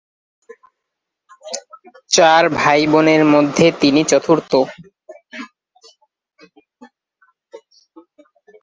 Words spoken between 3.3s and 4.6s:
মধ্যে তিনি চতুর্থ।